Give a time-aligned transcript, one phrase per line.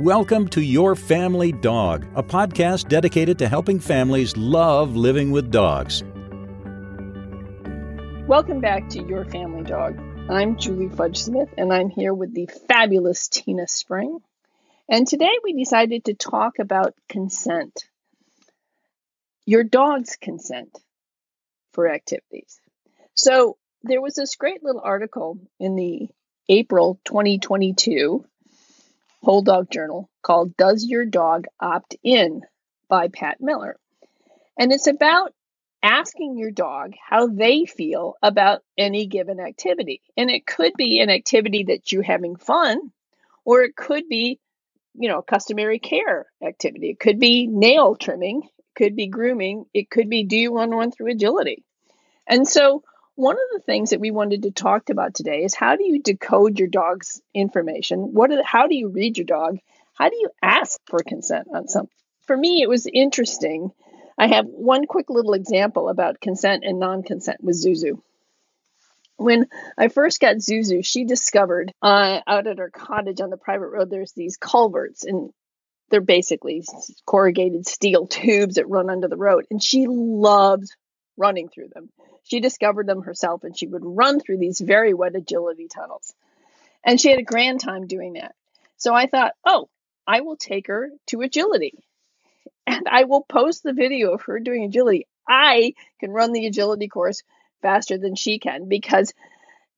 [0.00, 6.02] Welcome to Your Family Dog, a podcast dedicated to helping families love living with dogs.
[8.26, 9.98] Welcome back to Your Family Dog.
[10.30, 14.20] I'm Julie Fudge Smith, and I'm here with the fabulous Tina Spring.
[14.88, 17.84] And today we decided to talk about consent.
[19.44, 20.78] Your dog's consent
[21.74, 22.58] for activities.
[23.12, 26.08] So there was this great little article in the
[26.48, 28.24] April 2022
[29.22, 32.42] Whole Dog Journal called Does Your Dog Opt In
[32.88, 33.78] by Pat Miller.
[34.58, 35.34] And it's about
[35.82, 40.02] asking your dog how they feel about any given activity.
[40.16, 42.92] And it could be an activity that you're having fun,
[43.44, 44.38] or it could be,
[44.94, 46.90] you know, customary care activity.
[46.90, 50.72] It could be nail trimming, it could be grooming, it could be do you want
[50.72, 51.64] to run through agility?
[52.26, 52.82] And so
[53.14, 56.02] one of the things that we wanted to talk about today is how do you
[56.02, 58.14] decode your dog's information?
[58.14, 59.58] What are, how do you read your dog?
[59.94, 61.94] How do you ask for consent on something?
[62.22, 63.72] For me, it was interesting.
[64.16, 68.00] I have one quick little example about consent and non consent with Zuzu.
[69.16, 73.68] When I first got Zuzu, she discovered uh, out at her cottage on the private
[73.68, 75.30] road, there's these culverts, and
[75.90, 76.64] they're basically
[77.04, 79.44] corrugated steel tubes that run under the road.
[79.50, 80.74] And she loves
[81.16, 81.90] running through them.
[82.24, 86.14] She discovered them herself and she would run through these very wet agility tunnels.
[86.84, 88.34] And she had a grand time doing that.
[88.76, 89.68] So I thought, oh,
[90.06, 91.84] I will take her to agility
[92.66, 95.06] and I will post the video of her doing agility.
[95.28, 97.22] I can run the agility course
[97.62, 99.12] faster than she can because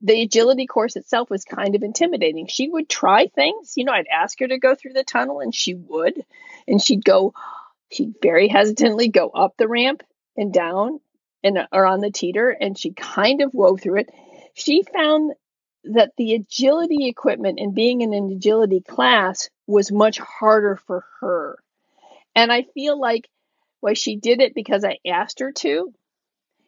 [0.00, 2.46] the agility course itself was kind of intimidating.
[2.48, 3.74] She would try things.
[3.76, 6.24] You know, I'd ask her to go through the tunnel and she would.
[6.66, 7.34] And she'd go,
[7.90, 10.02] she'd very hesitantly go up the ramp
[10.36, 11.00] and down
[11.44, 14.10] and or on the teeter and she kind of wove through it.
[14.54, 15.32] She found
[15.84, 21.58] that the agility equipment and being in an agility class was much harder for her.
[22.34, 23.28] And i feel like
[23.80, 25.92] well she did it because i asked her to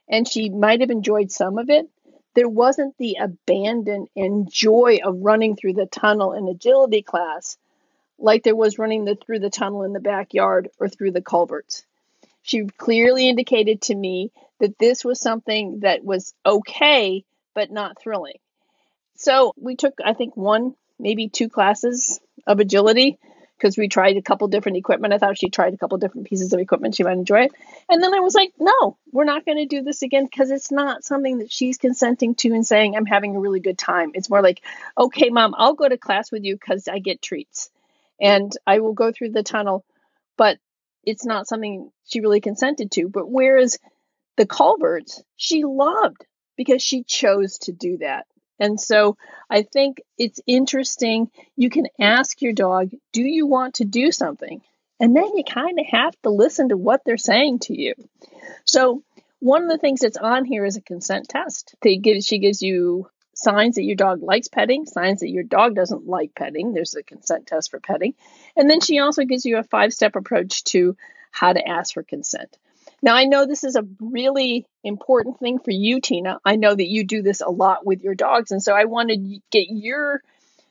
[0.09, 1.89] and she might have enjoyed some of it.
[2.35, 7.57] There wasn't the abandon and joy of running through the tunnel in agility class
[8.19, 11.85] like there was running the, through the tunnel in the backyard or through the culverts.
[12.43, 18.39] She clearly indicated to me that this was something that was okay, but not thrilling.
[19.17, 23.19] So we took, I think, one, maybe two classes of agility
[23.57, 25.15] because we tried a couple different equipment.
[25.15, 26.97] I thought she tried a couple different pieces of equipment.
[26.97, 27.53] She might enjoy it.
[27.89, 30.73] And then I was like, no, we're not going to do this again because it's
[30.73, 34.11] not something that she's consenting to and saying, I'm having a really good time.
[34.15, 34.61] It's more like,
[34.99, 37.71] okay, mom, I'll go to class with you because I get treats
[38.21, 39.85] and I will go through the tunnel.
[40.37, 40.59] But
[41.05, 43.09] it's not something she really consented to.
[43.09, 43.79] But whereas
[44.37, 46.25] the culverts, she loved
[46.57, 48.27] because she chose to do that.
[48.59, 49.17] And so
[49.51, 51.31] I think it's interesting.
[51.57, 54.63] You can ask your dog, Do you want to do something?
[55.01, 57.95] And then you kind of have to listen to what they're saying to you.
[58.65, 59.03] So,
[59.41, 61.75] one of the things that's on here is a consent test.
[61.83, 65.75] They give, she gives you signs that your dog likes petting, signs that your dog
[65.75, 66.73] doesn't like petting.
[66.73, 68.15] There's a consent test for petting.
[68.57, 70.97] And then she also gives you a five step approach to
[71.31, 72.57] how to ask for consent.
[73.05, 76.39] Now, I know this is a really important thing for you, Tina.
[76.43, 78.51] I know that you do this a lot with your dogs.
[78.51, 80.23] And so I wanted to get your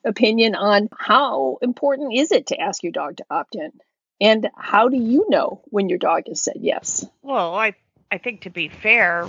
[0.03, 3.71] opinion on how important is it to ask your dog to opt in?
[4.19, 7.05] And how do you know when your dog has said yes?
[7.21, 7.75] Well, I,
[8.11, 9.27] I think to be fair,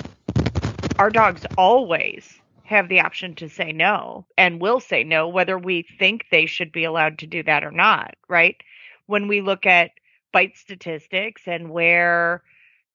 [0.99, 2.27] our dogs always
[2.63, 6.73] have the option to say no and will say no, whether we think they should
[6.73, 8.57] be allowed to do that or not, right?
[9.05, 9.91] When we look at
[10.33, 12.43] bite statistics and where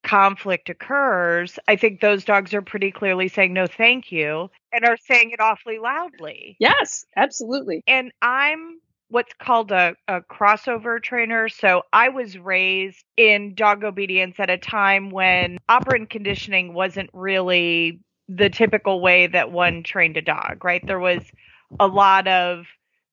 [0.03, 4.97] conflict occurs, I think those dogs are pretty clearly saying no, thank you, and are
[4.97, 6.55] saying it awfully loudly.
[6.59, 7.83] Yes, absolutely.
[7.87, 11.49] And I'm what's called a, a crossover trainer.
[11.49, 18.01] So I was raised in dog obedience at a time when operant conditioning wasn't really
[18.27, 20.85] the typical way that one trained a dog, right?
[20.85, 21.23] There was
[21.79, 22.65] a lot of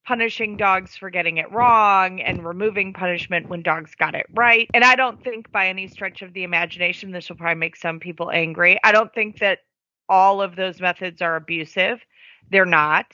[0.07, 4.69] punishing dogs for getting it wrong and removing punishment when dogs got it right.
[4.73, 7.99] And I don't think by any stretch of the imagination, this will probably make some
[7.99, 8.79] people angry.
[8.85, 9.59] I don't think that
[10.07, 11.99] all of those methods are abusive.
[12.49, 13.07] They're not.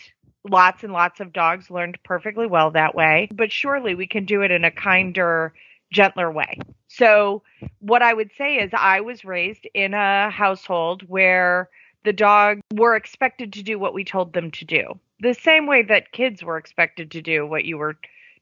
[0.47, 4.43] Lots and lots of dogs learned perfectly well that way, but surely we can do
[4.43, 5.53] it in a kinder,
[5.91, 6.59] gentler way.
[6.89, 7.41] So,
[7.79, 11.69] what I would say is, I was raised in a household where
[12.03, 14.99] the dog were expected to do what we told them to do.
[15.23, 17.97] The same way that kids were expected to do what you were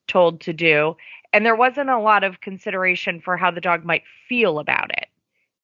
[0.08, 0.98] told to do.
[1.32, 5.08] And there wasn't a lot of consideration for how the dog might feel about it.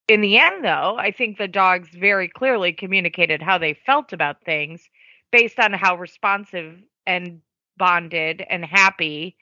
[0.07, 4.43] In the end, though, I think the dogs very clearly communicated how they felt about
[4.43, 4.87] things
[5.31, 6.77] based on how responsive
[7.07, 7.41] and
[7.77, 9.37] bonded and happy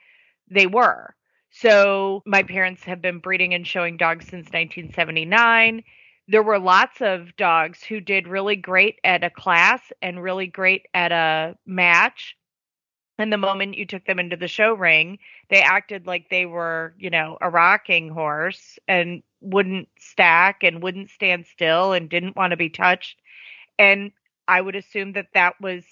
[0.50, 1.13] they were.
[1.51, 5.83] So my parents have been breeding and showing dogs since 1979.
[6.27, 10.88] There were lots of dogs who did really great at a class and really great
[10.94, 12.36] at a match.
[13.18, 15.19] And the moment you took them into the show ring,
[15.50, 21.12] they acted like they were, you know, a rocking horse and wouldn't stack and wouldn't
[21.12, 23.18] stand still and didn't want to be touched.
[23.77, 24.12] And
[24.48, 25.83] I would assume that that was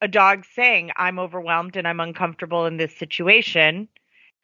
[0.00, 3.88] a dog saying, I'm overwhelmed and I'm uncomfortable in this situation.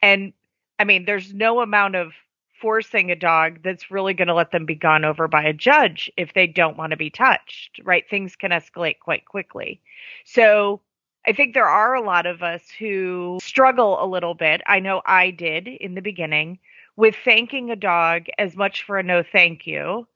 [0.01, 0.33] And
[0.77, 2.13] I mean, there's no amount of
[2.61, 6.11] forcing a dog that's really going to let them be gone over by a judge
[6.17, 8.09] if they don't want to be touched, right?
[8.09, 9.81] Things can escalate quite quickly.
[10.25, 10.81] So
[11.27, 14.61] I think there are a lot of us who struggle a little bit.
[14.65, 16.59] I know I did in the beginning
[16.95, 20.07] with thanking a dog as much for a no thank you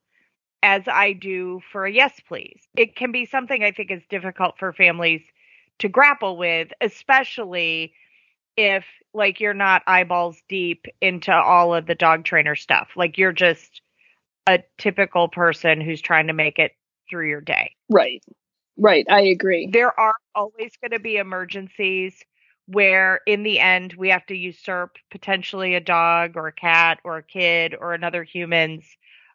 [0.62, 2.62] as I do for a yes please.
[2.75, 5.22] It can be something I think is difficult for families
[5.80, 7.94] to grapple with, especially
[8.57, 12.89] if like you're not eyeballs deep into all of the dog trainer stuff.
[12.95, 13.81] Like you're just
[14.47, 16.71] a typical person who's trying to make it
[17.09, 17.75] through your day.
[17.89, 18.23] Right.
[18.77, 19.05] Right.
[19.09, 19.69] I agree.
[19.71, 22.23] There are always going to be emergencies
[22.65, 27.17] where in the end we have to usurp potentially a dog or a cat or
[27.17, 28.85] a kid or another human's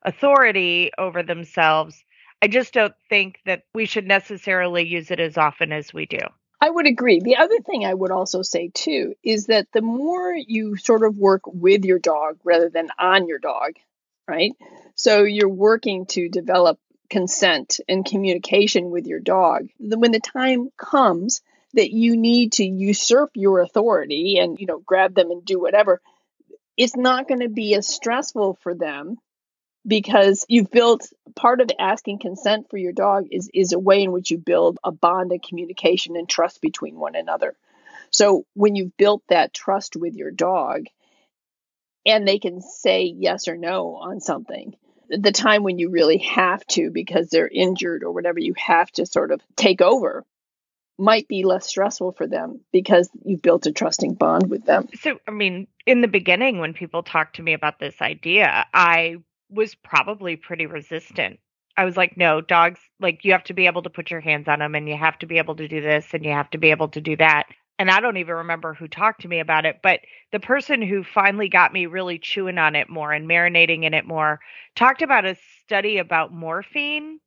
[0.02, 2.02] authority over themselves.
[2.42, 6.18] I just don't think that we should necessarily use it as often as we do.
[6.60, 7.20] I would agree.
[7.20, 11.16] The other thing I would also say too is that the more you sort of
[11.16, 13.74] work with your dog rather than on your dog,
[14.26, 14.52] right?
[14.96, 19.68] So you're working to develop consent and communication with your dog.
[19.78, 21.42] When the time comes
[21.74, 26.00] that you need to usurp your authority and, you know, grab them and do whatever,
[26.76, 29.16] it's not going to be as stressful for them
[29.86, 34.12] because you've built part of asking consent for your dog is is a way in
[34.12, 37.56] which you build a bond of communication and trust between one another.
[38.10, 40.86] So when you've built that trust with your dog
[42.06, 44.74] and they can say yes or no on something,
[45.08, 49.06] the time when you really have to because they're injured or whatever you have to
[49.06, 50.24] sort of take over
[50.98, 54.88] might be less stressful for them because you've built a trusting bond with them.
[55.00, 59.18] So, I mean, in the beginning, when people talked to me about this idea, I
[59.50, 61.40] was probably pretty resistant.
[61.76, 64.48] I was like, no, dogs, like, you have to be able to put your hands
[64.48, 66.58] on them and you have to be able to do this and you have to
[66.58, 67.44] be able to do that.
[67.78, 70.00] And I don't even remember who talked to me about it, but
[70.32, 74.04] the person who finally got me really chewing on it more and marinating in it
[74.04, 74.40] more
[74.74, 77.20] talked about a study about morphine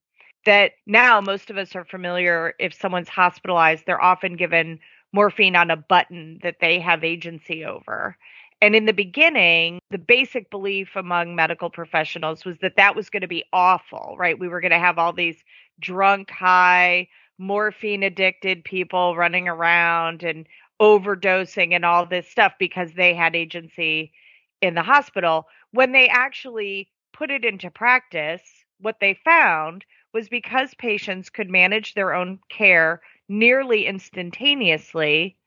[0.45, 2.53] that now most of us are familiar.
[2.59, 4.79] If someone's hospitalized, they're often given
[5.13, 8.17] morphine on a button that they have agency over.
[8.61, 13.21] And in the beginning, the basic belief among medical professionals was that that was going
[13.21, 14.37] to be awful, right?
[14.37, 15.43] We were going to have all these
[15.79, 17.07] drunk, high,
[17.39, 20.47] morphine addicted people running around and
[20.79, 24.13] overdosing and all this stuff because they had agency
[24.61, 25.47] in the hospital.
[25.71, 28.43] When they actually put it into practice,
[28.79, 35.37] what they found was because patients could manage their own care nearly instantaneously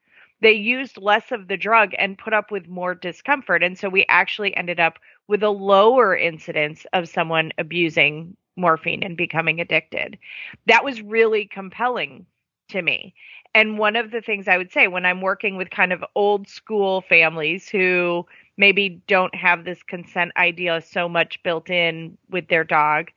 [0.44, 3.62] they used less of the drug and put up with more discomfort.
[3.62, 9.16] And so we actually ended up with a lower incidence of someone abusing morphine and
[9.16, 10.18] becoming addicted.
[10.66, 12.26] That was really compelling
[12.68, 13.14] to me.
[13.54, 16.46] And one of the things I would say when I'm working with kind of old
[16.46, 18.26] school families who
[18.58, 23.10] maybe don't have this consent idea so much built in with their dog,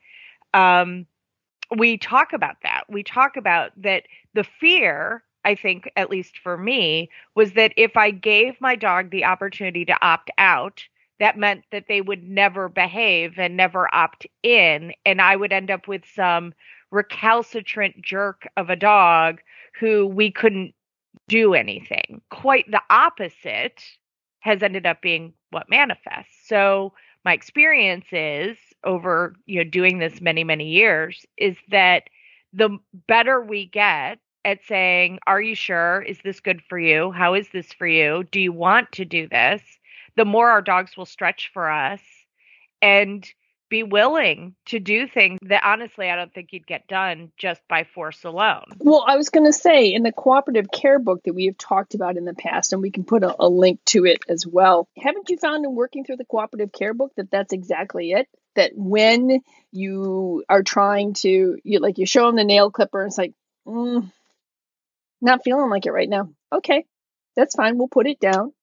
[0.54, 1.06] um,
[1.76, 2.84] we talk about that.
[2.88, 4.04] We talk about that
[4.34, 9.12] the fear I think, at least for me, was that if I gave my dog
[9.12, 10.84] the opportunity to opt out,
[11.22, 14.92] that meant that they would never behave and never opt in.
[15.06, 16.54] And I would end up with some
[16.92, 19.40] recalcitrant jerk of a dog
[19.80, 20.76] who we couldn't
[21.30, 22.22] do anything.
[22.30, 23.82] Quite the opposite
[24.42, 26.46] has ended up being what manifests.
[26.46, 26.92] So
[27.24, 32.04] my experience is over you know doing this many many years is that
[32.52, 32.78] the
[33.08, 36.02] better we get at saying, Are you sure?
[36.02, 37.12] Is this good for you?
[37.12, 38.24] How is this for you?
[38.32, 39.62] Do you want to do this?
[40.16, 42.02] The more our dogs will stretch for us
[42.82, 43.28] and
[43.70, 47.84] be willing to do things that honestly I don't think you'd get done just by
[47.84, 48.64] force alone.
[48.80, 51.94] Well, I was going to say in the cooperative care book that we have talked
[51.94, 54.88] about in the past, and we can put a, a link to it as well.
[54.98, 58.28] Haven't you found in working through the cooperative care book that that's exactly it?
[58.56, 59.42] That when
[59.72, 63.34] you are trying to, you like you show them the nail clipper, it's like,
[63.68, 64.12] mm,
[65.22, 66.32] not feeling like it right now.
[66.54, 66.86] Okay,
[67.36, 67.78] that's fine.
[67.78, 68.54] We'll put it down.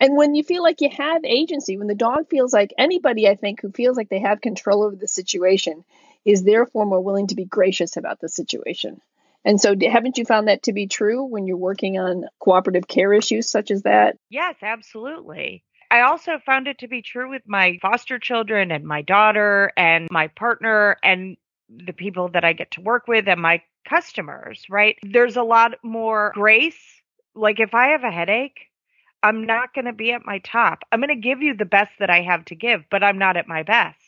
[0.00, 3.36] And when you feel like you have agency, when the dog feels like anybody, I
[3.36, 5.84] think, who feels like they have control over the situation
[6.24, 9.00] is therefore more willing to be gracious about the situation
[9.44, 13.12] And so, haven't you found that to be true when you're working on cooperative care
[13.12, 14.16] issues such as that?
[14.30, 15.64] Yes, absolutely.
[15.90, 20.08] I also found it to be true with my foster children and my daughter and
[20.10, 21.36] my partner and
[21.68, 24.96] the people that I get to work with and my customers, right?
[25.02, 27.02] There's a lot more grace.
[27.34, 28.70] Like if I have a headache,
[29.22, 30.84] I'm not going to be at my top.
[30.92, 33.36] I'm going to give you the best that I have to give, but I'm not
[33.36, 34.04] at my best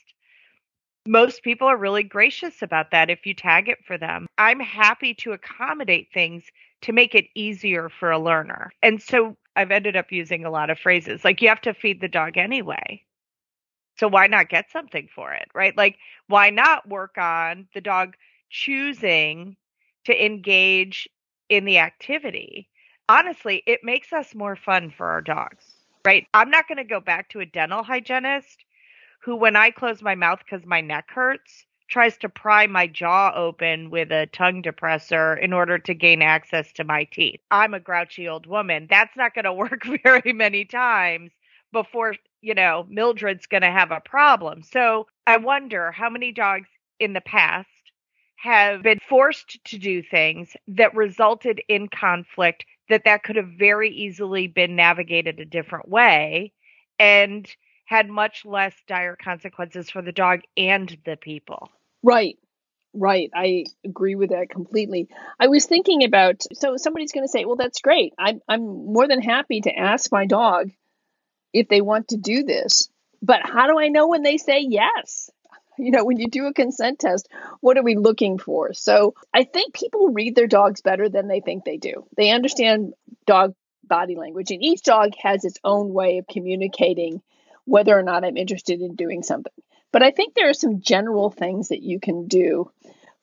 [1.06, 4.26] most people are really gracious about that if you tag it for them.
[4.38, 6.44] I'm happy to accommodate things
[6.82, 8.72] to make it easier for a learner.
[8.82, 12.00] And so I've ended up using a lot of phrases like you have to feed
[12.00, 13.02] the dog anyway.
[13.98, 15.76] So why not get something for it, right?
[15.76, 15.98] Like
[16.28, 18.16] why not work on the dog
[18.50, 19.56] choosing
[20.04, 21.08] to engage
[21.48, 22.68] in the activity?
[23.08, 25.64] Honestly, it makes us more fun for our dogs,
[26.04, 26.26] right?
[26.34, 28.64] I'm not going to go back to a dental hygienist
[29.22, 33.32] who, when I close my mouth because my neck hurts, tries to pry my jaw
[33.34, 37.40] open with a tongue depressor in order to gain access to my teeth.
[37.50, 38.86] I'm a grouchy old woman.
[38.90, 41.30] That's not going to work very many times
[41.72, 42.14] before,
[42.46, 44.62] you know, Mildred's going to have a problem.
[44.62, 46.68] So I wonder how many dogs
[47.00, 47.68] in the past
[48.36, 53.90] have been forced to do things that resulted in conflict that that could have very
[53.90, 56.52] easily been navigated a different way
[57.00, 57.50] and
[57.86, 61.68] had much less dire consequences for the dog and the people.
[62.04, 62.38] Right.
[62.94, 63.28] Right.
[63.34, 65.08] I agree with that completely.
[65.40, 68.14] I was thinking about so somebody's going to say, "Well, that's great.
[68.18, 70.70] I'm I'm more than happy to ask my dog
[71.58, 72.88] if they want to do this."
[73.22, 75.30] But how do I know when they say yes?
[75.78, 77.28] You know, when you do a consent test,
[77.60, 78.72] what are we looking for?
[78.72, 82.06] So, I think people read their dogs better than they think they do.
[82.16, 82.94] They understand
[83.26, 87.20] dog body language and each dog has its own way of communicating
[87.66, 89.52] whether or not I'm interested in doing something.
[89.92, 92.70] But I think there are some general things that you can do.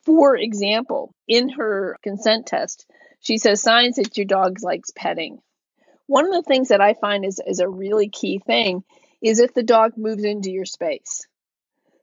[0.05, 2.85] For example, in her consent test,
[3.19, 5.41] she says signs that your dog likes petting.
[6.13, 8.83] One of the things that I find is, is a really key thing
[9.19, 11.25] is if the dog moves into your space.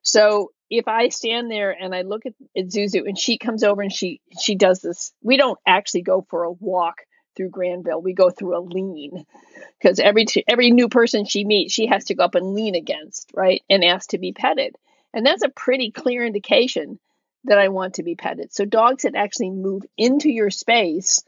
[0.02, 3.82] So if I stand there and I look at, at Zuzu and she comes over
[3.82, 7.02] and she she does this, we don't actually go for a walk
[7.36, 9.24] through Granville, we go through a lean
[9.80, 12.74] because every t- every new person she meets, she has to go up and lean
[12.74, 14.74] against, right, and ask to be petted,
[15.14, 16.98] and that's a pretty clear indication
[17.44, 18.52] that I want to be petted.
[18.52, 21.22] So dogs that actually move into your space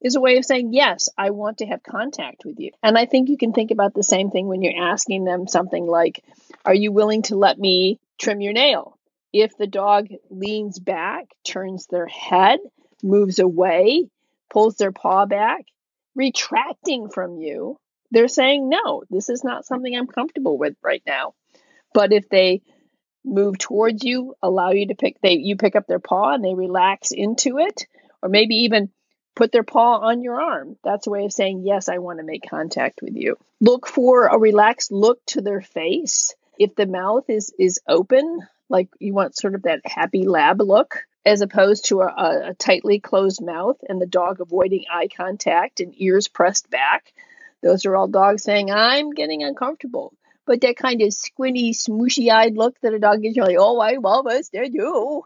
[0.00, 2.72] is a way of saying yes, I want to have contact with you.
[2.82, 5.86] And I think you can think about the same thing when you're asking them something
[5.86, 6.24] like,
[6.64, 8.98] "Are you willing to let me trim your nail?"
[9.32, 12.60] If the dog leans back, turns their head,
[13.02, 14.08] moves away,
[14.50, 15.66] pulls their paw back,
[16.14, 17.78] retracting from you,
[18.10, 21.34] they're saying, no, this is not something I'm comfortable with right now.
[21.92, 22.62] But if they
[23.24, 26.54] move towards you, allow you to pick, they you pick up their paw and they
[26.54, 27.86] relax into it,
[28.22, 28.90] or maybe even
[29.36, 30.76] put their paw on your arm.
[30.82, 33.36] That's a way of saying, yes, I want to make contact with you.
[33.60, 36.34] Look for a relaxed look to their face.
[36.58, 41.04] If the mouth is is open, like you want sort of that happy lab look,
[41.24, 45.92] as opposed to a, a, tightly closed mouth and the dog avoiding eye contact and
[45.96, 47.12] ears pressed back.
[47.62, 50.12] Those are all dogs saying, I'm getting uncomfortable.
[50.46, 53.80] But that kind of squinty, smooshy eyed look that a dog gives you, like, oh,
[53.80, 55.24] I love us, they do.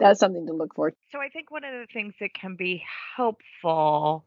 [0.00, 0.92] That's something to look for.
[1.12, 2.82] So I think one of the things that can be
[3.16, 4.24] helpful,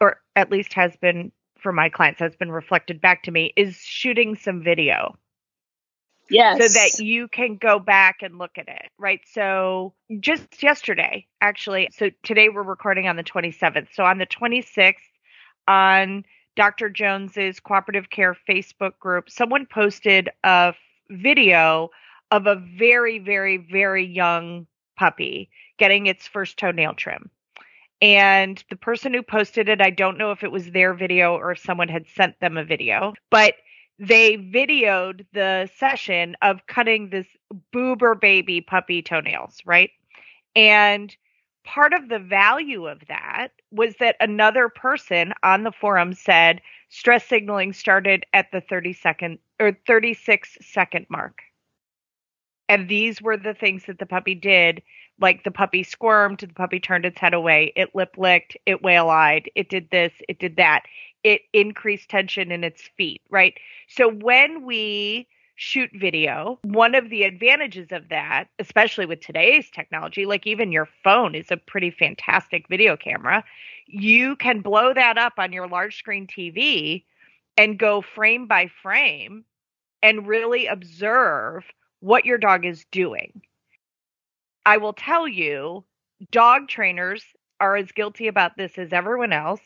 [0.00, 3.76] or at least has been for my clients, has been reflected back to me, is
[3.76, 5.16] shooting some video
[6.30, 6.58] Yes.
[6.58, 9.20] So that you can go back and look at it, right?
[9.32, 13.88] So just yesterday, actually, so today we're recording on the 27th.
[13.94, 14.94] So on the 26th,
[15.66, 16.24] on
[16.56, 16.90] Dr.
[16.90, 20.74] Jones's cooperative care Facebook group, someone posted a
[21.08, 21.90] video
[22.30, 24.66] of a very, very, very young
[24.96, 27.30] puppy getting its first toenail trim.
[28.00, 31.52] And the person who posted it, I don't know if it was their video or
[31.52, 33.54] if someone had sent them a video, but
[33.98, 37.26] they videoed the session of cutting this
[37.74, 39.90] boober baby puppy toenails, right?
[40.54, 41.14] And
[41.64, 47.26] part of the value of that was that another person on the forum said stress
[47.26, 51.42] signaling started at the 30 second or 36 second mark.
[52.68, 54.82] And these were the things that the puppy did.
[55.20, 59.10] Like the puppy squirmed, the puppy turned its head away, it lip licked, it whale
[59.10, 60.84] eyed, it did this, it did that
[61.24, 63.58] it increased tension in its feet, right?
[63.88, 70.24] So when we shoot video, one of the advantages of that, especially with today's technology,
[70.24, 73.44] like even your phone is a pretty fantastic video camera,
[73.86, 77.04] you can blow that up on your large screen TV
[77.56, 79.44] and go frame by frame
[80.00, 81.64] and really observe
[82.00, 83.42] what your dog is doing.
[84.64, 85.84] I will tell you
[86.30, 87.24] dog trainers
[87.60, 89.60] are as guilty about this as everyone else.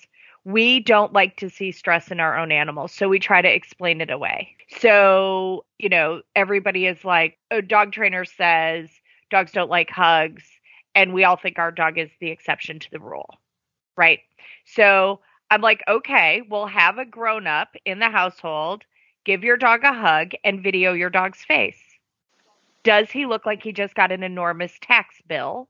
[0.45, 4.01] We don't like to see stress in our own animals, so we try to explain
[4.01, 4.57] it away.
[4.79, 8.89] So, you know, everybody is like, a dog trainer says
[9.31, 10.45] dogs don't like hugs,
[10.95, 13.39] and we all think our dog is the exception to the rule,
[13.97, 14.21] right?
[14.65, 15.21] So
[15.51, 18.85] I'm like, okay, we'll have a grown up in the household
[19.25, 21.81] give your dog a hug and video your dog's face.
[22.85, 25.69] Does he look like he just got an enormous tax bill?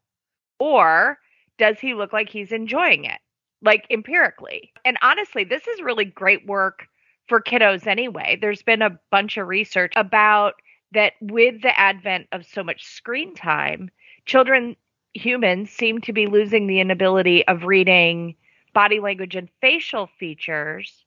[0.59, 1.19] Or
[1.59, 3.19] does he look like he's enjoying it?
[3.61, 4.73] Like empirically.
[4.85, 6.87] And honestly, this is really great work
[7.29, 8.39] for kiddos anyway.
[8.41, 10.55] There's been a bunch of research about
[10.93, 13.91] that with the advent of so much screen time,
[14.27, 14.77] children,
[15.15, 18.35] humans seem to be losing the inability of reading
[18.75, 21.05] body language and facial features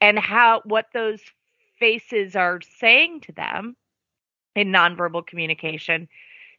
[0.00, 1.20] and how what those
[1.78, 3.76] faces are saying to them
[4.54, 6.08] in nonverbal communication.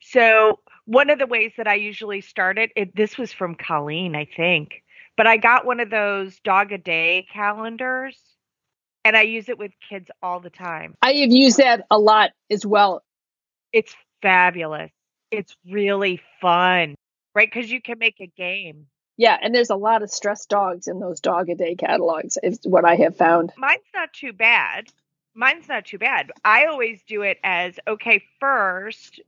[0.01, 4.15] So one of the ways that I usually start it, it this was from Colleen,
[4.15, 4.83] I think,
[5.15, 8.19] but I got one of those dog a day calendars
[9.03, 10.95] and I use it with kids all the time.
[11.01, 13.03] I have used that a lot as well.
[13.73, 14.91] It's fabulous.
[15.31, 16.95] It's really fun,
[17.33, 17.49] right?
[17.51, 18.87] Because you can make a game.
[19.17, 22.59] Yeah, and there's a lot of stressed dogs in those dog a day catalogs, is
[22.63, 23.53] what I have found.
[23.57, 24.87] Mine's not too bad.
[25.33, 26.31] Mine's not too bad.
[26.43, 29.21] I always do it as okay, first,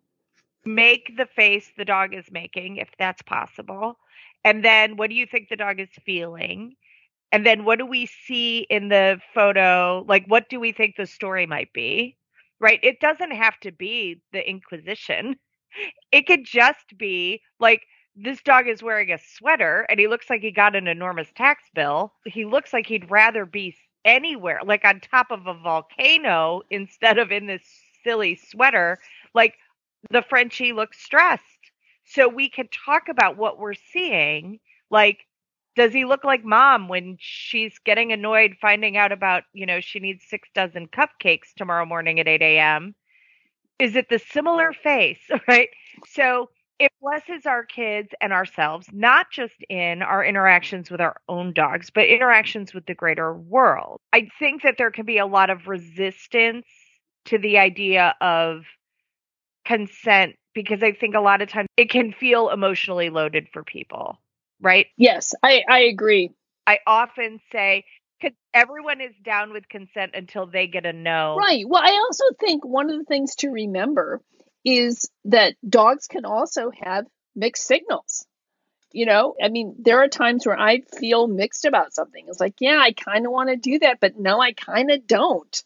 [0.65, 3.97] make the face the dog is making, if that's possible.
[4.43, 6.75] And then what do you think the dog is feeling?
[7.31, 10.05] And then what do we see in the photo?
[10.07, 12.17] Like, what do we think the story might be?
[12.59, 12.79] Right?
[12.83, 15.35] It doesn't have to be the Inquisition.
[16.11, 17.81] It could just be like,
[18.15, 21.63] this dog is wearing a sweater and he looks like he got an enormous tax
[21.73, 22.13] bill.
[22.25, 27.31] He looks like he'd rather be anywhere, like on top of a volcano instead of
[27.31, 27.63] in this
[28.03, 28.99] silly sweater.
[29.33, 29.55] Like,
[30.09, 31.43] the Frenchie looks stressed.
[32.05, 34.59] So we can talk about what we're seeing.
[34.89, 35.19] Like,
[35.75, 39.99] does he look like mom when she's getting annoyed finding out about, you know, she
[39.99, 42.95] needs six dozen cupcakes tomorrow morning at 8 a.m.?
[43.79, 45.69] Is it the similar face, right?
[46.07, 46.49] So
[46.83, 51.89] it blesses our kids and ourselves, not just in our interactions with our own dogs,
[51.89, 53.99] but interactions with the greater world.
[54.11, 56.67] I think that there can be a lot of resistance
[57.25, 58.63] to the idea of
[59.65, 64.19] consent because I think a lot of times it can feel emotionally loaded for people,
[64.61, 64.87] right?
[64.97, 66.31] Yes, I, I agree.
[66.67, 67.85] I often say,
[68.21, 71.37] because everyone is down with consent until they get a no.
[71.37, 71.65] Right.
[71.67, 74.21] Well, I also think one of the things to remember
[74.63, 78.25] is that dogs can also have mixed signals.
[78.91, 82.25] You know, I mean, there are times where I feel mixed about something.
[82.27, 85.07] It's like, yeah, I kind of want to do that, but no, I kind of
[85.07, 85.63] don't.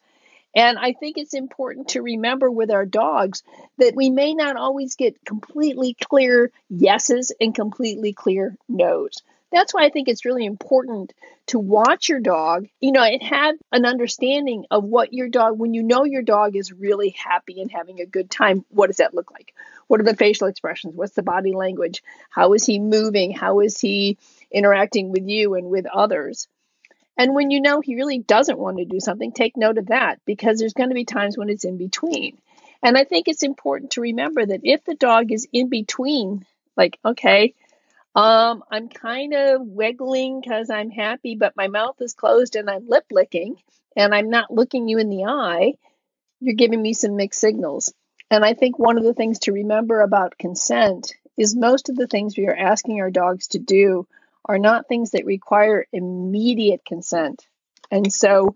[0.55, 3.43] And I think it's important to remember with our dogs
[3.77, 9.21] that we may not always get completely clear yeses and completely clear nos.
[9.51, 11.13] That's why I think it's really important
[11.47, 15.73] to watch your dog, you know, and have an understanding of what your dog, when
[15.73, 19.13] you know your dog is really happy and having a good time, what does that
[19.13, 19.53] look like?
[19.87, 20.95] What are the facial expressions?
[20.95, 22.03] What's the body language?
[22.29, 23.31] How is he moving?
[23.31, 24.17] How is he
[24.51, 26.49] interacting with you and with others?
[27.17, 30.19] And when you know he really doesn't want to do something, take note of that
[30.25, 32.37] because there's going to be times when it's in between.
[32.83, 36.99] And I think it's important to remember that if the dog is in between, like,
[37.03, 37.55] okay,
[38.17, 42.87] um, I'm kind of wiggling because I'm happy, but my mouth is closed and I'm
[42.87, 43.57] lip licking
[43.95, 45.73] and I'm not looking you in the eye.
[46.39, 47.93] You're giving me some mixed signals.
[48.31, 52.07] And I think one of the things to remember about consent is most of the
[52.07, 54.07] things we are asking our dogs to do
[54.45, 57.45] are not things that require immediate consent.
[57.91, 58.55] And so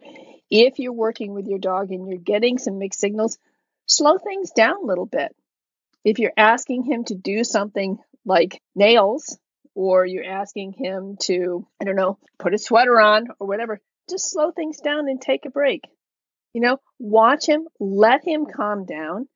[0.50, 3.38] if you're working with your dog and you're getting some mixed signals,
[3.86, 5.36] slow things down a little bit.
[6.04, 9.38] If you're asking him to do something like nails
[9.76, 13.80] or you're asking him to, I don't know, put a sweater on or whatever,
[14.10, 15.88] just slow things down and take a break.
[16.54, 19.28] You know, watch him, let him calm down,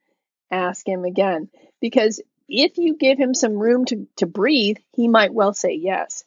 [0.52, 1.50] ask him again.
[1.80, 6.24] Because if you give him some room to, to breathe, he might well say yes.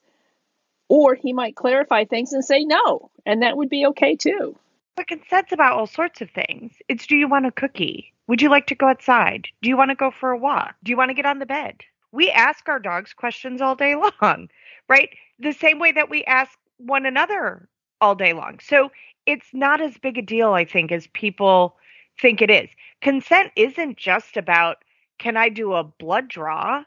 [0.88, 4.56] Or he might clarify things and say no, and that would be okay too.
[4.96, 6.72] But consent's about all sorts of things.
[6.88, 8.14] It's do you want a cookie?
[8.26, 9.48] Would you like to go outside?
[9.62, 10.74] Do you want to go for a walk?
[10.82, 11.82] Do you want to get on the bed?
[12.12, 14.48] We ask our dogs questions all day long,
[14.88, 15.10] right?
[15.38, 17.68] The same way that we ask one another
[18.00, 18.60] all day long.
[18.60, 18.90] So
[19.26, 21.76] it's not as big a deal, I think, as people
[22.20, 22.70] think it is.
[23.02, 24.78] Consent isn't just about
[25.18, 26.84] can I do a blood draw?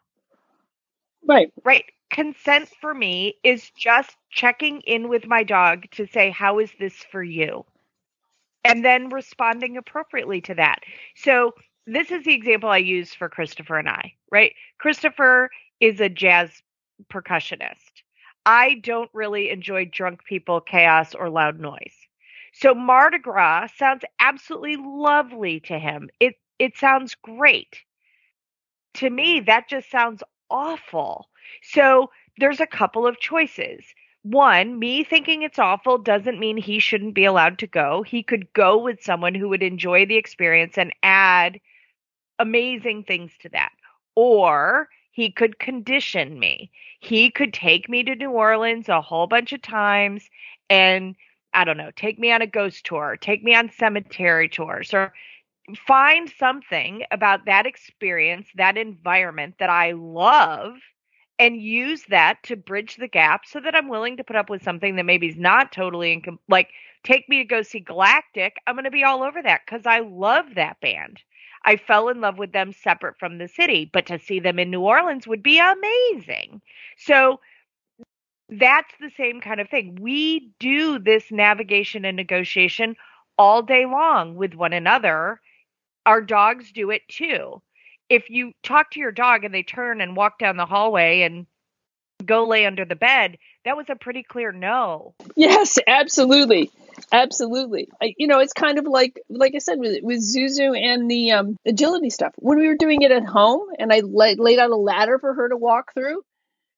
[1.25, 1.51] Right.
[1.63, 1.85] Right.
[2.09, 6.95] Consent for me is just checking in with my dog to say, How is this
[7.11, 7.65] for you?
[8.63, 10.79] And then responding appropriately to that.
[11.15, 11.53] So
[11.87, 14.53] this is the example I use for Christopher and I, right?
[14.77, 16.61] Christopher is a jazz
[17.11, 18.03] percussionist.
[18.45, 21.95] I don't really enjoy drunk people, chaos, or loud noise.
[22.53, 26.09] So Mardi Gras sounds absolutely lovely to him.
[26.19, 27.81] It it sounds great.
[28.95, 31.29] To me, that just sounds awful.
[31.63, 33.83] So there's a couple of choices.
[34.23, 38.03] One, me thinking it's awful doesn't mean he shouldn't be allowed to go.
[38.03, 41.59] He could go with someone who would enjoy the experience and add
[42.41, 43.71] amazing things to that.
[44.15, 46.71] Or he could condition me.
[46.99, 50.29] He could take me to New Orleans a whole bunch of times
[50.69, 51.15] and
[51.53, 55.13] I don't know, take me on a ghost tour, take me on cemetery tours, or
[55.85, 60.75] find something about that experience, that environment that I love,
[61.39, 64.63] and use that to bridge the gap so that I'm willing to put up with
[64.63, 66.69] something that maybe is not totally incom- like
[67.03, 68.57] take me to go see Galactic.
[68.67, 71.19] I'm going to be all over that because I love that band.
[71.63, 74.71] I fell in love with them separate from the city, but to see them in
[74.71, 76.61] New Orleans would be amazing.
[76.97, 77.39] So
[78.49, 79.97] that's the same kind of thing.
[80.01, 82.95] We do this navigation and negotiation
[83.37, 85.39] all day long with one another.
[86.05, 87.61] Our dogs do it too.
[88.09, 91.45] If you talk to your dog and they turn and walk down the hallway and
[92.25, 95.13] go lay under the bed, that was a pretty clear no.
[95.35, 96.71] Yes, absolutely.
[97.11, 97.89] Absolutely.
[98.01, 101.31] I, you know, it's kind of like, like I said, with, with Zuzu and the
[101.31, 102.33] um, agility stuff.
[102.37, 105.33] When we were doing it at home and I laid, laid out a ladder for
[105.33, 106.21] her to walk through,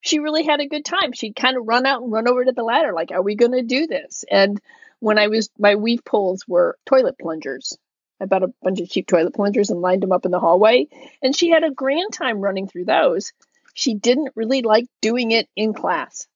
[0.01, 1.13] she really had a good time.
[1.13, 3.53] She'd kind of run out and run over to the ladder, like, are we going
[3.53, 4.25] to do this?
[4.29, 4.59] And
[4.99, 7.77] when I was, my weave poles were toilet plungers.
[8.21, 10.87] I bought a bunch of cheap toilet plungers and lined them up in the hallway.
[11.21, 13.33] And she had a grand time running through those.
[13.73, 16.27] She didn't really like doing it in class.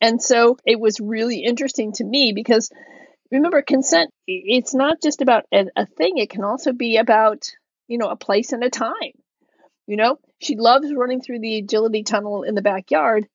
[0.00, 2.70] And so it was really interesting to me because
[3.30, 7.50] remember, consent, it's not just about a, a thing, it can also be about,
[7.88, 9.12] you know, a place and a time.
[9.86, 13.26] You know, she loves running through the agility tunnel in the backyard,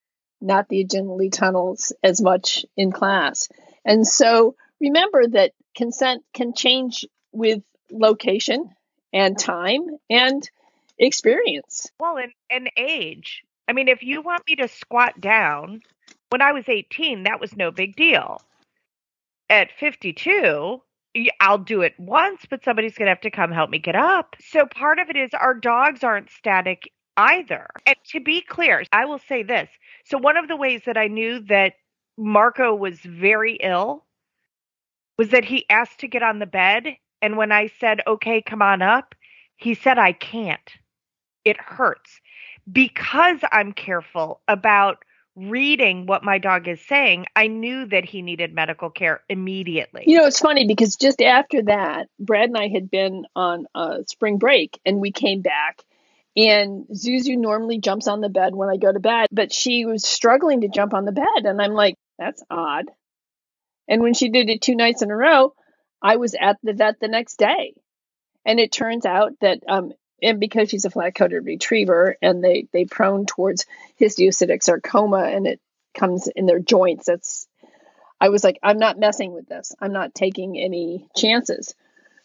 [0.42, 3.50] not the agility tunnels as much in class.
[3.84, 8.70] And so remember that consent can change with location
[9.12, 10.50] and time and
[10.98, 11.92] experience.
[12.00, 13.44] Well, and, and age.
[13.68, 15.82] I mean, if you want me to squat down,
[16.30, 18.42] when I was 18, that was no big deal.
[19.50, 20.82] At 52,
[21.40, 24.36] I'll do it once, but somebody's going to have to come help me get up.
[24.40, 27.68] So part of it is our dogs aren't static either.
[27.86, 29.70] And to be clear, I will say this.
[30.06, 31.74] So one of the ways that I knew that
[32.18, 34.06] Marco was very ill
[35.18, 36.98] was that he asked to get on the bed.
[37.22, 39.16] And when I said, okay, come on up,
[39.56, 40.70] he said, I can't.
[41.46, 42.20] It hurts.
[42.70, 45.05] Because I'm careful about
[45.36, 50.04] reading what my dog is saying, I knew that he needed medical care immediately.
[50.08, 54.04] You know, it's funny because just after that, Brad and I had been on a
[54.08, 55.84] spring break and we came back.
[56.38, 60.04] And Zuzu normally jumps on the bed when I go to bed, but she was
[60.04, 61.46] struggling to jump on the bed.
[61.46, 62.92] And I'm like, that's odd.
[63.88, 65.54] And when she did it two nights in a row,
[66.02, 67.74] I was at the vet the next day.
[68.46, 72.86] And it turns out that um, and because she's a flat-coated retriever and they they
[72.86, 73.66] prone towards
[74.00, 75.60] histiocytic sarcoma and it
[75.94, 77.48] comes in their joints that's
[78.20, 79.74] i was like i'm not messing with this.
[79.80, 81.74] I'm not taking any chances.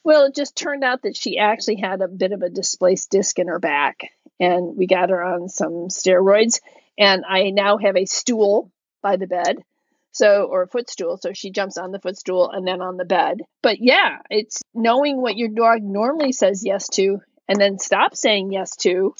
[0.04, 3.38] Well it just turned out that she actually had a bit of a displaced disc
[3.38, 4.00] in her back
[4.38, 6.60] and we got her on some steroids
[6.98, 8.70] and i now have a stool
[9.02, 9.56] by the bed.
[10.12, 11.18] So or a footstool.
[11.18, 13.42] So she jumps on the footstool and then on the bed.
[13.62, 18.52] But yeah it's knowing what your dog normally says yes to and then stop saying
[18.52, 19.14] yes to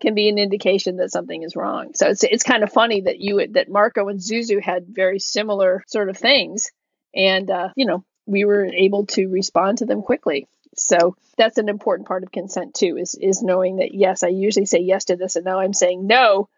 [0.00, 1.92] can be an indication that something is wrong.
[1.94, 5.84] So it's it's kind of funny that you that Marco and Zuzu had very similar
[5.86, 6.72] sort of things,
[7.14, 10.48] and uh, you know we were able to respond to them quickly.
[10.76, 14.66] So that's an important part of consent too is is knowing that yes, I usually
[14.66, 16.48] say yes to this, and now I'm saying no.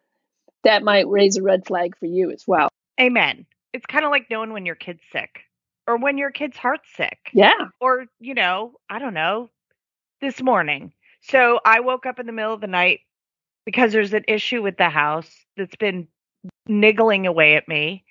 [0.64, 2.68] That might raise a red flag for you as well.
[3.00, 3.46] Amen.
[3.72, 5.40] It's kind of like knowing when your kid's sick
[5.88, 7.18] or when your kid's heart's sick.
[7.32, 7.70] Yeah.
[7.80, 9.50] Or, you know, I don't know,
[10.20, 10.92] this morning
[11.22, 13.00] so I woke up in the middle of the night
[13.64, 16.08] because there's an issue with the house that's been
[16.66, 18.04] niggling away at me.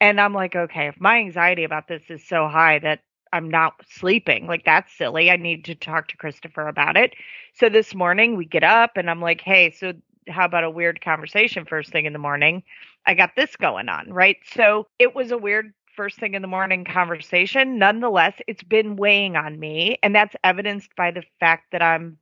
[0.00, 3.00] And I'm like, okay, if my anxiety about this is so high that
[3.32, 5.30] I'm not sleeping, like that's silly.
[5.30, 7.14] I need to talk to Christopher about it.
[7.54, 9.92] So this morning we get up and I'm like, hey, so
[10.28, 12.62] how about a weird conversation first thing in the morning?
[13.06, 14.36] I got this going on, right?
[14.54, 17.78] So it was a weird first thing in the morning conversation.
[17.78, 19.98] Nonetheless, it's been weighing on me.
[20.02, 22.18] And that's evidenced by the fact that I'm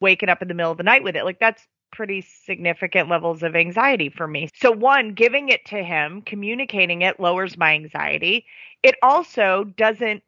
[0.00, 1.24] waking up in the middle of the night with it.
[1.24, 4.48] Like that's pretty significant levels of anxiety for me.
[4.54, 8.46] So one, giving it to him, communicating it lowers my anxiety.
[8.82, 10.22] It also doesn't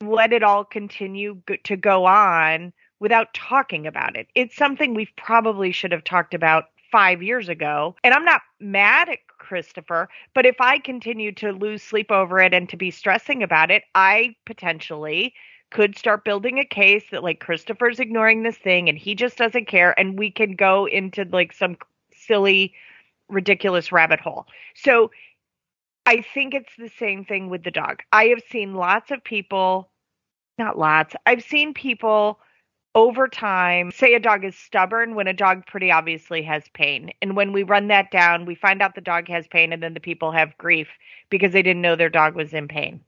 [0.00, 4.26] let it all continue to go on without talking about it.
[4.34, 7.94] It's something we probably should have talked about five years ago.
[8.02, 12.54] And I'm not mad at Christopher, but if I continue to lose sleep over it
[12.54, 15.34] and to be stressing about it, I potentially
[15.70, 19.68] could start building a case that like Christopher's ignoring this thing and he just doesn't
[19.68, 21.76] care and we can go into like some
[22.12, 22.74] silly
[23.28, 24.46] ridiculous rabbit hole.
[24.74, 25.10] So
[26.06, 28.00] I think it's the same thing with the dog.
[28.12, 29.90] I have seen lots of people
[30.58, 31.14] not lots.
[31.24, 32.40] I've seen people
[32.94, 37.12] over time say a dog is stubborn when a dog pretty obviously has pain.
[37.22, 39.94] And when we run that down, we find out the dog has pain and then
[39.94, 40.88] the people have grief
[41.30, 43.00] because they didn't know their dog was in pain.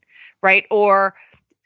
[0.42, 0.64] Right?
[0.70, 1.14] Or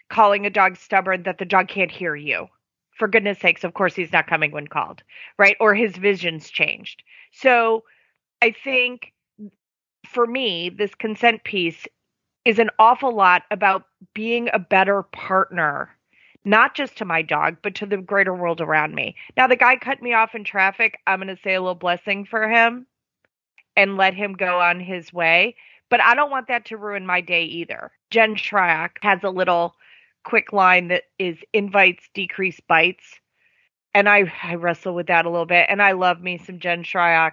[0.08, 2.48] calling a dog stubborn that the dog can't hear you.
[2.96, 5.02] For goodness sakes, of course he's not coming when called,
[5.38, 5.56] right?
[5.58, 7.02] Or his vision's changed.
[7.32, 7.84] So
[8.40, 9.12] I think
[10.06, 11.86] for me, this consent piece
[12.44, 15.90] is an awful lot about being a better partner
[16.44, 19.16] not just to my dog, but to the greater world around me.
[19.36, 20.98] Now, the guy cut me off in traffic.
[21.06, 22.86] I'm going to say a little blessing for him
[23.76, 25.56] and let him go on his way.
[25.90, 27.92] But I don't want that to ruin my day either.
[28.10, 29.74] Jen Shryock has a little
[30.24, 33.04] quick line that is invites decrease bites.
[33.94, 35.66] And I, I wrestle with that a little bit.
[35.68, 37.32] And I love me some Jen Shryock.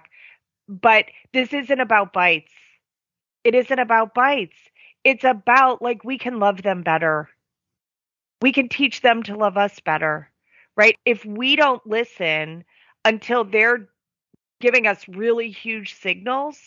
[0.68, 2.52] But this isn't about bites.
[3.44, 4.56] It isn't about bites.
[5.02, 7.28] It's about like we can love them better
[8.42, 10.28] we can teach them to love us better,
[10.76, 10.98] right?
[11.06, 12.64] If we don't listen
[13.04, 13.88] until they're
[14.60, 16.58] giving us really huge signals,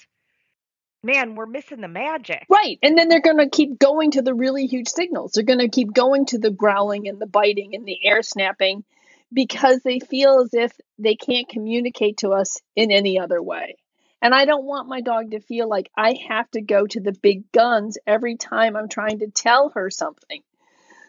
[1.06, 2.46] man, we're missing the magic.
[2.50, 2.80] Right.
[2.82, 5.34] And then they're going to keep going to the really huge signals.
[5.34, 8.84] They're going to keep going to the growling and the biting and the air snapping
[9.32, 13.78] because they feel as if they can't communicate to us in any other way.
[14.22, 17.12] And I don't want my dog to feel like I have to go to the
[17.12, 20.42] big guns every time I'm trying to tell her something.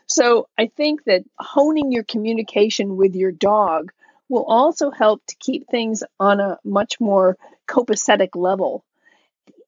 [0.07, 3.91] So I think that honing your communication with your dog
[4.29, 8.85] will also help to keep things on a much more copacetic level.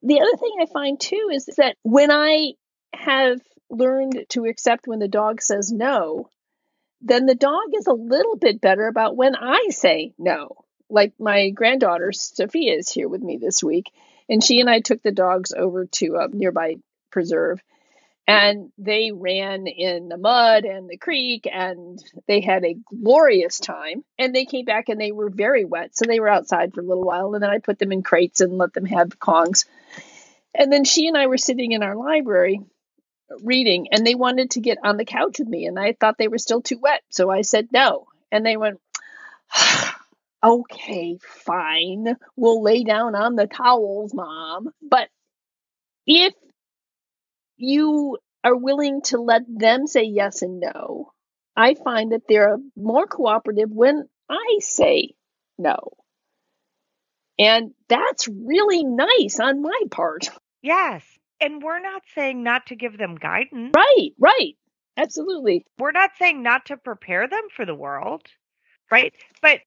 [0.03, 2.53] The other thing I find too is that when I
[2.95, 6.29] have learned to accept when the dog says no,
[7.01, 10.65] then the dog is a little bit better about when I say no.
[10.91, 13.93] Like my granddaughter Sophia is here with me this week,
[14.29, 16.77] and she and I took the dogs over to a nearby
[17.11, 17.63] preserve
[18.29, 24.05] and they ran in the mud and the creek and they had a glorious time.
[24.19, 26.85] And they came back and they were very wet so they were outside for a
[26.85, 29.64] little while and then i put them in crates and let them have kongs.
[30.55, 32.61] And then she and i were sitting in our library
[33.33, 36.19] uh, reading and they wanted to get on the couch with me and i thought
[36.19, 38.07] they were still too wet so i said no.
[38.31, 38.79] And they went
[40.45, 42.14] okay fine.
[42.37, 44.69] We'll lay down on the towels mom.
[44.83, 45.09] But
[46.07, 46.35] if
[47.59, 51.12] you are willing to let them say yes and no,
[51.57, 55.14] I find that they're more cooperative when I say
[55.59, 55.92] no.
[57.38, 60.29] And that's really nice on my part.
[60.61, 61.05] Yes.
[61.40, 63.71] And we're not saying not to give them guidance.
[63.77, 64.57] Right, right.
[64.97, 65.64] Absolutely.
[65.79, 68.23] We're not saying not to prepare them for the world.
[68.90, 69.14] Right.
[69.40, 69.61] But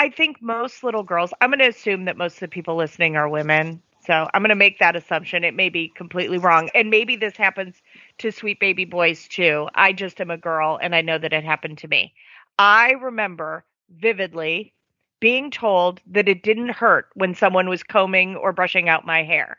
[0.00, 3.16] I think most little girls, I'm going to assume that most of the people listening
[3.16, 3.82] are women.
[4.04, 5.44] So I'm going to make that assumption.
[5.44, 6.70] It may be completely wrong.
[6.74, 7.82] And maybe this happens
[8.18, 9.68] to sweet baby boys too.
[9.74, 12.12] I just am a girl and I know that it happened to me.
[12.58, 14.74] I remember vividly
[15.20, 19.56] being told that it didn't hurt when someone was combing or brushing out my hair.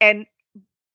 [0.00, 0.26] And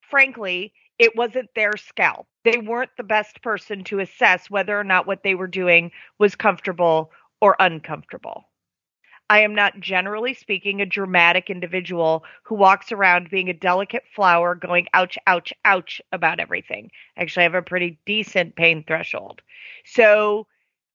[0.02, 2.28] frankly, it wasn't their scalp.
[2.44, 6.36] They weren't the best person to assess whether or not what they were doing was
[6.36, 8.44] comfortable or uncomfortable.
[9.34, 14.54] I am not, generally speaking, a dramatic individual who walks around being a delicate flower
[14.54, 16.92] going ouch, ouch, ouch about everything.
[17.18, 19.42] Actually, I have a pretty decent pain threshold.
[19.86, 20.46] So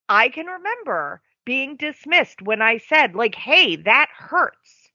[0.09, 4.93] I can remember being dismissed when I said, like, hey, that hurts.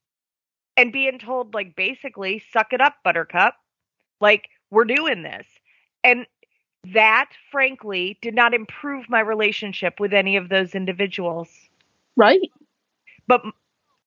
[0.77, 3.55] And being told, like, basically, suck it up, buttercup.
[4.21, 5.45] Like, we're doing this.
[6.01, 6.25] And
[6.93, 11.49] that, frankly, did not improve my relationship with any of those individuals.
[12.15, 12.39] Right.
[13.27, 13.41] But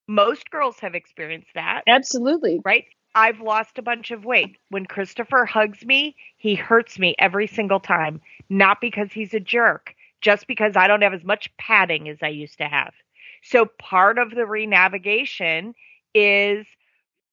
[0.09, 1.83] most girls have experienced that.
[1.87, 2.61] Absolutely.
[2.65, 2.85] Right?
[3.15, 4.59] I've lost a bunch of weight.
[4.69, 9.95] When Christopher hugs me, he hurts me every single time, not because he's a jerk,
[10.21, 12.93] just because I don't have as much padding as I used to have.
[13.43, 15.75] So part of the renavigation
[16.15, 16.67] is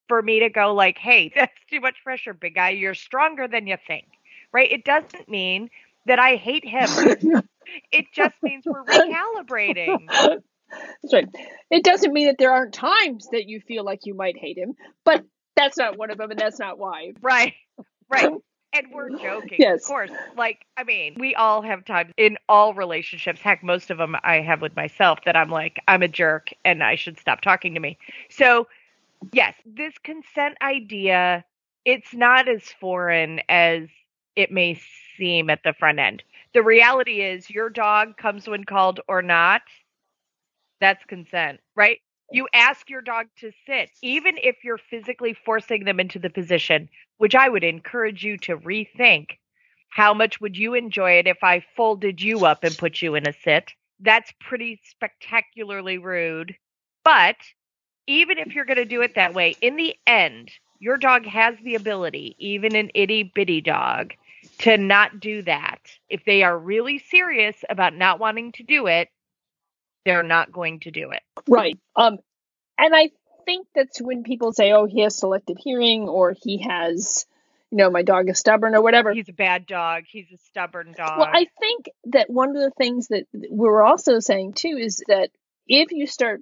[0.07, 2.69] for me to go like, "Hey, that's too much pressure, big guy.
[2.69, 4.05] You're stronger than you think."
[4.53, 4.71] Right?
[4.71, 5.69] It doesn't mean
[6.05, 6.89] that I hate him.
[7.91, 10.07] it just means we're recalibrating.
[11.01, 11.27] That's right.
[11.69, 14.75] It doesn't mean that there aren't times that you feel like you might hate him,
[15.05, 15.23] but
[15.55, 17.13] that's not one of them, and that's not why.
[17.21, 17.53] Right.
[18.09, 18.29] Right.
[18.73, 19.83] and we're joking, Yes.
[19.83, 20.11] of course.
[20.35, 23.39] Like, I mean, we all have times in all relationships.
[23.39, 26.83] Heck, most of them I have with myself that I'm like, I'm a jerk and
[26.83, 27.97] I should stop talking to me.
[28.29, 28.67] So,
[29.31, 31.45] yes, this consent idea,
[31.85, 33.83] it's not as foreign as
[34.35, 34.81] it may
[35.17, 36.23] seem at the front end.
[36.55, 39.61] The reality is, your dog comes when called or not.
[40.83, 41.99] That's consent, right?
[42.29, 46.89] You ask your dog to sit, even if you're physically forcing them into the position,
[47.19, 49.37] which I would encourage you to rethink.
[49.87, 53.25] How much would you enjoy it if I folded you up and put you in
[53.25, 53.71] a sit?
[54.01, 56.53] That's pretty spectacularly rude.
[57.05, 57.37] But
[58.05, 61.55] even if you're going to do it that way, in the end, your dog has
[61.63, 64.15] the ability, even an itty bitty dog,
[64.57, 65.79] to not do that.
[66.09, 69.07] If they are really serious about not wanting to do it,
[70.05, 71.21] they're not going to do it.
[71.47, 71.77] Right.
[71.95, 72.17] Um,
[72.77, 73.11] and I
[73.45, 77.25] think that's when people say, "Oh, he has selective hearing," or he has,
[77.71, 79.13] you know, my dog is stubborn, or whatever.
[79.13, 80.03] He's a bad dog.
[80.07, 81.19] He's a stubborn dog.
[81.19, 85.29] Well, I think that one of the things that we're also saying too is that
[85.67, 86.41] if you start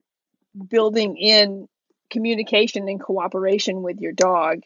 [0.69, 1.67] building in
[2.09, 4.61] communication and cooperation with your dog,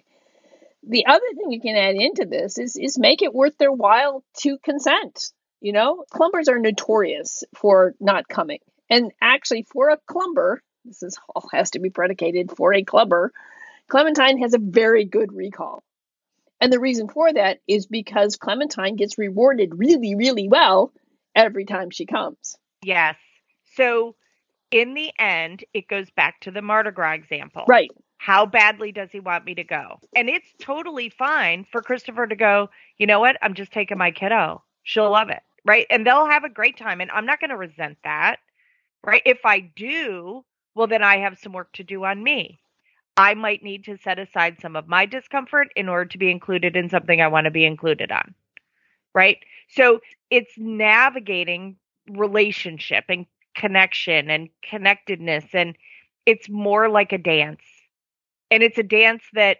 [0.88, 4.23] the other thing you can add into this is is make it worth their while
[4.39, 5.31] to consent.
[5.62, 8.60] You know, clumbers are notorious for not coming.
[8.89, 13.32] And actually for a clumber, this is all has to be predicated for a clumber,
[13.88, 15.84] Clementine has a very good recall.
[16.60, 20.91] And the reason for that is because Clementine gets rewarded really, really well
[21.36, 22.56] every time she comes.
[22.82, 23.15] yes.
[23.76, 24.15] So
[24.71, 27.65] in the end, it goes back to the Mardi Gras example.
[27.67, 27.91] Right.
[28.17, 30.00] How badly does he want me to go?
[30.15, 33.38] And it's totally fine for Christopher to go, you know what?
[33.41, 34.63] I'm just taking my kiddo.
[34.84, 35.41] She'll love it.
[35.65, 35.86] Right.
[35.89, 37.02] And they'll have a great time.
[37.02, 38.38] And I'm not going to resent that.
[39.06, 39.22] Right.
[39.26, 42.60] If I do, well, then I have some work to do on me.
[43.18, 46.76] I might need to set aside some of my discomfort in order to be included
[46.76, 48.34] in something I want to be included on.
[49.13, 49.38] Right.
[49.70, 51.78] So it's navigating
[52.10, 55.46] relationship and connection and connectedness.
[55.54, 55.78] And
[56.26, 57.62] it's more like a dance.
[58.52, 59.60] And it's a dance that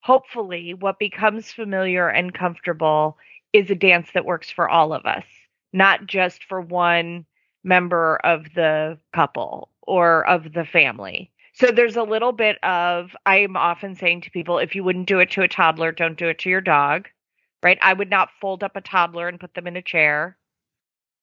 [0.00, 3.16] hopefully what becomes familiar and comfortable
[3.52, 5.24] is a dance that works for all of us,
[5.72, 7.24] not just for one
[7.64, 11.30] member of the couple or of the family.
[11.54, 15.20] So there's a little bit of I'm often saying to people if you wouldn't do
[15.20, 17.08] it to a toddler, don't do it to your dog.
[17.62, 17.78] Right?
[17.80, 20.36] I would not fold up a toddler and put them in a chair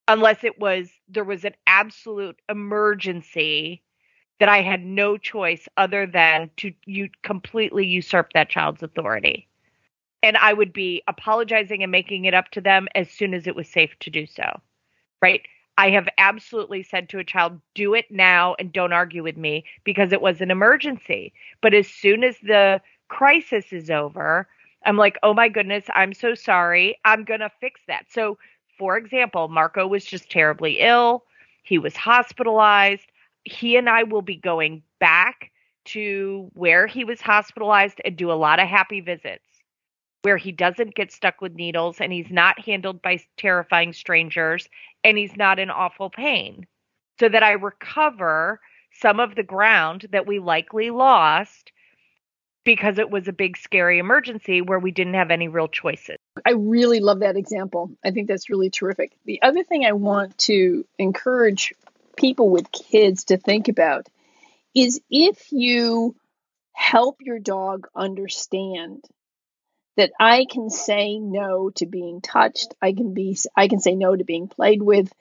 [0.07, 3.83] unless it was there was an absolute emergency
[4.39, 9.47] that I had no choice other than to you completely usurp that child's authority.
[10.23, 13.55] And I would be apologizing and making it up to them as soon as it
[13.55, 14.61] was safe to do so.
[15.21, 15.41] Right?
[15.79, 19.63] I have absolutely said to a child, do it now and don't argue with me
[19.85, 21.31] because it was an emergency.
[21.61, 24.45] But as soon as the crisis is over,
[24.85, 26.99] I'm like, oh my goodness, I'm so sorry.
[27.05, 28.07] I'm going to fix that.
[28.11, 28.37] So,
[28.77, 31.23] for example, Marco was just terribly ill.
[31.63, 33.05] He was hospitalized.
[33.45, 35.49] He and I will be going back
[35.85, 39.45] to where he was hospitalized and do a lot of happy visits
[40.23, 44.67] where he doesn't get stuck with needles and he's not handled by terrifying strangers
[45.03, 46.65] and he's not in awful pain
[47.19, 48.59] so that I recover
[48.93, 51.71] some of the ground that we likely lost
[52.63, 56.17] because it was a big scary emergency where we didn't have any real choices.
[56.45, 57.91] I really love that example.
[58.03, 59.13] I think that's really terrific.
[59.25, 61.73] The other thing I want to encourage
[62.17, 64.07] people with kids to think about
[64.75, 66.15] is if you
[66.73, 69.03] help your dog understand
[69.99, 74.15] that I can say no to being touched, I can be I can say no
[74.15, 75.11] to being played with,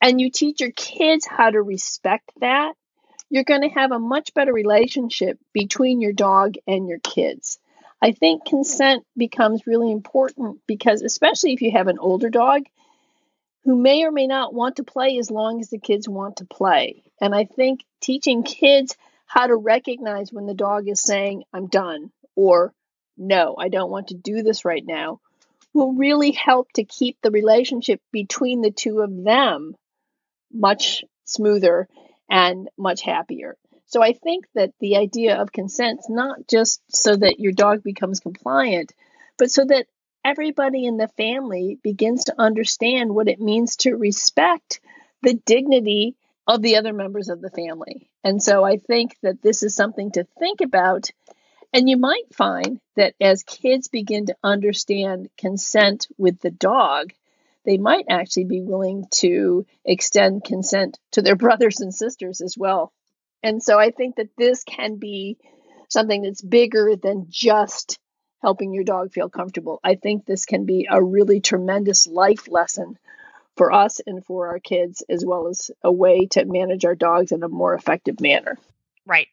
[0.00, 2.74] and you teach your kids how to respect that,
[3.28, 7.58] you're going to have a much better relationship between your dog and your kids.
[8.00, 12.62] I think consent becomes really important because, especially if you have an older dog
[13.64, 16.44] who may or may not want to play as long as the kids want to
[16.44, 17.02] play.
[17.20, 22.12] And I think teaching kids how to recognize when the dog is saying, I'm done,
[22.36, 22.72] or
[23.20, 25.20] no, I don't want to do this right now,
[25.72, 29.76] will really help to keep the relationship between the two of them
[30.52, 31.88] much smoother
[32.28, 33.56] and much happier.
[33.86, 38.92] So I think that the idea of consent—not just so that your dog becomes compliant,
[39.36, 39.86] but so that
[40.24, 44.80] everybody in the family begins to understand what it means to respect
[45.22, 46.16] the dignity
[46.46, 48.10] of the other members of the family.
[48.24, 51.10] And so I think that this is something to think about.
[51.72, 57.12] And you might find that as kids begin to understand consent with the dog,
[57.64, 62.92] they might actually be willing to extend consent to their brothers and sisters as well.
[63.42, 65.38] And so I think that this can be
[65.88, 67.98] something that's bigger than just
[68.42, 69.80] helping your dog feel comfortable.
[69.84, 72.98] I think this can be a really tremendous life lesson
[73.56, 77.32] for us and for our kids, as well as a way to manage our dogs
[77.32, 78.56] in a more effective manner.
[79.06, 79.28] Right.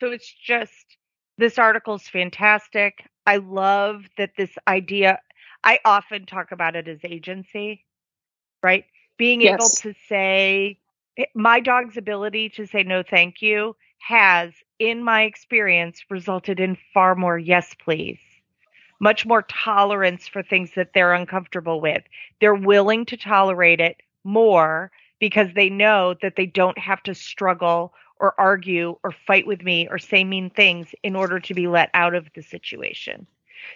[0.00, 0.96] So it's just
[1.38, 3.04] this article is fantastic.
[3.26, 5.20] I love that this idea,
[5.64, 7.84] I often talk about it as agency,
[8.62, 8.84] right?
[9.18, 9.54] Being yes.
[9.54, 10.78] able to say,
[11.16, 16.76] eh, my dog's ability to say no, thank you has, in my experience, resulted in
[16.94, 18.20] far more yes, please.
[19.00, 22.02] Much more tolerance for things that they're uncomfortable with.
[22.40, 27.94] They're willing to tolerate it more because they know that they don't have to struggle
[28.20, 31.90] or argue or fight with me or say mean things in order to be let
[31.94, 33.26] out of the situation.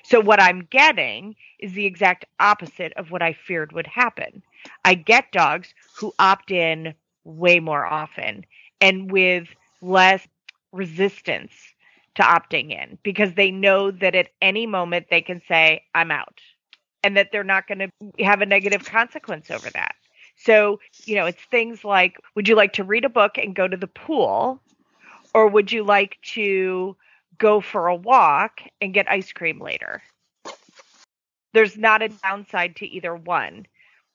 [0.05, 4.43] So, what I'm getting is the exact opposite of what I feared would happen.
[4.84, 8.45] I get dogs who opt in way more often
[8.80, 9.49] and with
[9.80, 10.26] less
[10.72, 11.53] resistance
[12.14, 16.41] to opting in because they know that at any moment they can say, I'm out,
[17.03, 19.95] and that they're not going to have a negative consequence over that.
[20.43, 23.68] So, you know, it's things like would you like to read a book and go
[23.68, 24.61] to the pool?
[25.34, 26.97] Or would you like to
[27.38, 30.03] go for a walk and get ice cream later?
[31.53, 33.66] There's not a downside to either one.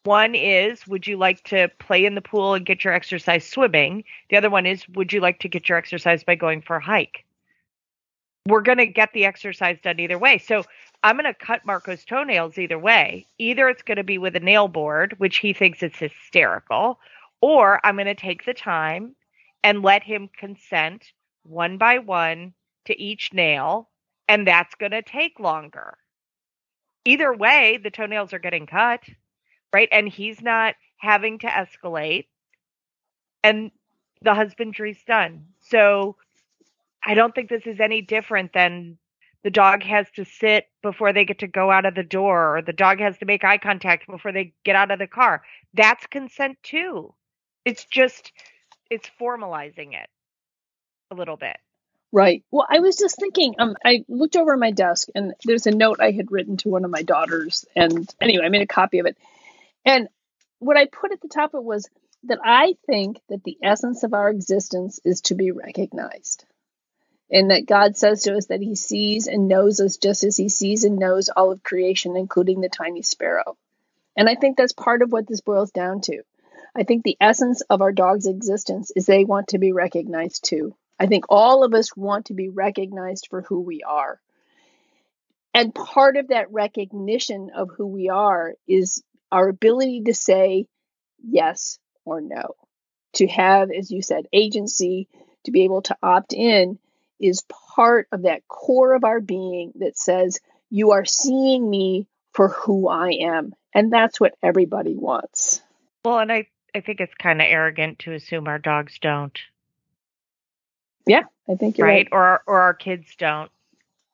[0.04, 4.04] One is, would you like to play in the pool and get your exercise swimming?
[4.30, 6.84] The other one is, would you like to get your exercise by going for a
[6.84, 7.26] hike?
[8.48, 10.38] We're going to get the exercise done either way.
[10.38, 10.64] So
[11.06, 13.28] I'm going to cut Marco's toenails either way.
[13.38, 17.00] Either it's going to be with a nail board, which he thinks is hysterical,
[17.42, 19.16] or I'm going to take the time
[19.64, 21.12] and let him consent
[21.44, 23.88] one by one to each nail,
[24.28, 25.96] and that's going to take longer.
[27.06, 29.02] Either way, the toenails are getting cut,
[29.72, 29.90] right?
[29.92, 32.26] And he's not having to escalate,
[33.44, 33.70] and
[34.24, 35.46] the husbandry's done.
[35.60, 36.16] So
[37.06, 38.98] I don't think this is any different than
[39.46, 42.62] the dog has to sit before they get to go out of the door or
[42.64, 45.44] the dog has to make eye contact before they get out of the car.
[45.76, 47.14] That's consent too.
[47.64, 48.32] It's just
[48.90, 50.10] it's formalizing it
[51.12, 51.58] a little bit.
[52.12, 52.44] Right.
[52.50, 56.00] Well i was just thinking um i looked over my desk and there's a note
[56.02, 59.06] i had written to one of my daughters and anyway i made a copy of
[59.06, 59.16] it.
[59.86, 60.08] And
[60.58, 61.88] what i put at the top of it was
[62.24, 66.46] that i think that the essence of our existence is to be recognized
[67.32, 70.50] and that God says to us that He sees and knows us just as He
[70.50, 73.58] sees and knows all of creation, including the tiny sparrow.
[74.16, 76.22] And I think that's part of what this boils down to.
[76.76, 80.76] I think the essence of our dog's existence is they want to be recognized too.
[81.00, 84.20] I think all of us want to be recognized for who we are.
[85.54, 89.02] And part of that recognition of who we are is
[89.32, 90.68] our ability to say
[91.24, 92.56] yes or no,
[93.14, 95.08] to have, as you said, agency,
[95.46, 96.78] to be able to opt in
[97.20, 97.44] is
[97.76, 100.40] part of that core of our being that says,
[100.70, 103.54] You are seeing me for who I am.
[103.74, 105.62] And that's what everybody wants.
[106.04, 109.38] Well, and I, I think it's kind of arrogant to assume our dogs don't.
[111.08, 112.08] Yeah, I think you're right.
[112.08, 112.08] right.
[112.12, 113.52] Or, or our kids don't.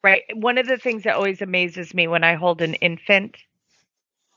[0.03, 0.23] Right.
[0.33, 3.37] One of the things that always amazes me when I hold an infant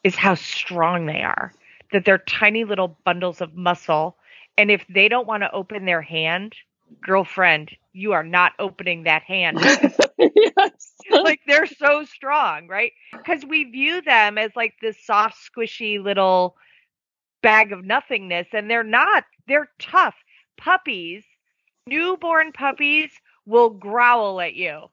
[0.02, 1.52] is how strong they are,
[1.92, 4.16] that they're tiny little bundles of muscle.
[4.58, 6.54] And if they don't want to open their hand,
[7.00, 9.58] girlfriend, you are not opening that hand.
[10.18, 10.92] yes.
[11.10, 12.92] like they're so strong, right?
[13.12, 16.56] Because we view them as like this soft, squishy little
[17.42, 19.24] bag of nothingness, and they're not.
[19.46, 20.14] They're tough.
[20.56, 21.24] Puppies,
[21.86, 23.10] newborn puppies,
[23.46, 24.88] will growl at you.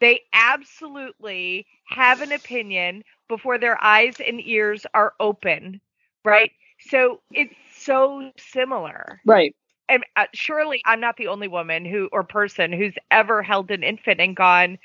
[0.00, 5.80] They absolutely have an opinion before their eyes and ears are open,
[6.24, 6.50] right?
[6.90, 9.20] So it's so similar.
[9.24, 9.54] Right
[9.88, 13.82] and uh, surely I'm not the only woman who or person who's ever held an
[13.82, 14.78] infant and gone,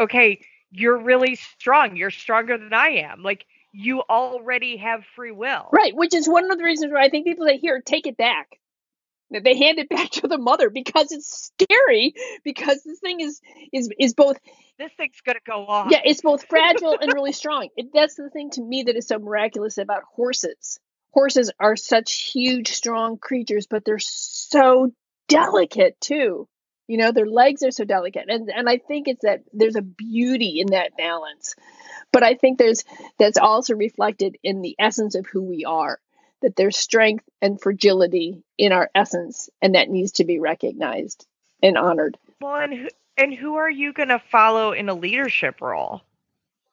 [0.00, 0.40] okay,
[0.70, 1.96] you're really strong.
[1.96, 3.22] You're stronger than I am.
[3.22, 5.68] Like you already have free will.
[5.72, 8.16] Right, which is one of the reasons why I think people say, here, take it
[8.16, 8.58] back.
[9.30, 13.42] They hand it back to the mother because it's scary because this thing is
[13.72, 14.38] is is both
[14.78, 15.88] this thing's gonna go off.
[15.90, 17.68] Yeah, it's both fragile and really strong.
[17.76, 20.80] It, that's the thing to me that is so miraculous about horses
[21.18, 24.37] horses are such huge, strong creatures, but they're so
[25.28, 26.48] delicate too.
[26.86, 28.26] You know, their legs are so delicate.
[28.28, 31.54] And and I think it's that there's a beauty in that balance.
[32.12, 32.84] But I think there's
[33.18, 36.00] that's also reflected in the essence of who we are.
[36.40, 41.26] That there's strength and fragility in our essence, and that needs to be recognized
[41.62, 42.16] and honored.
[42.40, 46.02] Well, and who, and who are you going to follow in a leadership role?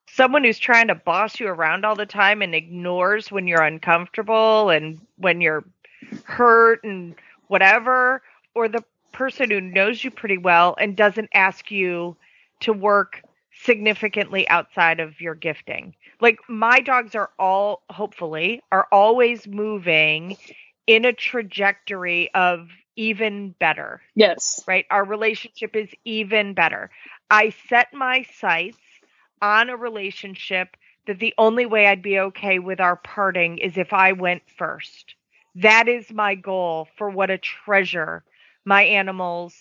[0.07, 4.69] someone who's trying to boss you around all the time and ignores when you're uncomfortable
[4.69, 5.63] and when you're
[6.23, 7.15] hurt and
[7.47, 8.21] whatever,
[8.53, 12.15] or the person who knows you pretty well and doesn't ask you
[12.59, 13.21] to work
[13.63, 15.95] significantly outside of your gifting.
[16.21, 20.37] Like my dogs are all hopefully are always moving
[20.87, 24.01] in a trajectory of even better.
[24.15, 24.63] Yes.
[24.67, 24.85] Right?
[24.89, 26.89] Our relationship is even better.
[27.29, 28.77] I set my sights
[29.41, 30.77] on a relationship
[31.07, 35.14] that the only way I'd be okay with our parting is if I went first.
[35.55, 38.23] That is my goal for what a treasure
[38.65, 39.55] my animals